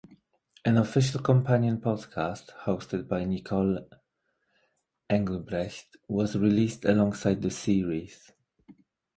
[0.65, 3.87] An official companion podcast hosted by Nicole
[5.11, 8.31] Engelbrecht was released alongside the series.